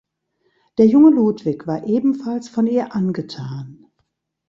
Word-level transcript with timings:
Der 0.79 0.87
junge 0.87 1.11
Ludwig 1.11 1.67
war 1.67 1.85
ebenfalls 1.85 2.49
von 2.49 2.65
ihr 2.65 2.95
angetan. 2.95 3.85